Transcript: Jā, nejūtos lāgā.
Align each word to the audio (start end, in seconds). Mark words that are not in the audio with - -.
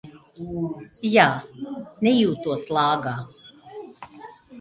Jā, 1.15 1.25
nejūtos 2.07 2.65
lāgā. 2.79 3.13